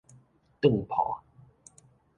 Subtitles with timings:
[0.59, 1.21] 當鋪